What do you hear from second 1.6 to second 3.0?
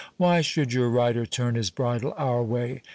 bridle our way?